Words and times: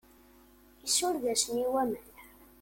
Isureg-asen 0.87 1.55
i 1.63 1.65
waman. 1.73 2.05